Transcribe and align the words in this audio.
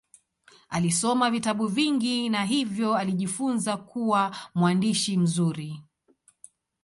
Alisoma 0.69 1.31
vitabu 1.31 1.67
vingi 1.67 2.29
na 2.29 2.45
hivyo 2.45 2.95
alijifunza 2.95 3.77
kuwa 3.77 4.35
mwandishi 4.55 5.17
mzuri. 5.17 5.83